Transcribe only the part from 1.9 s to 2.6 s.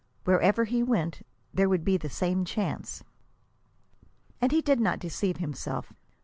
the same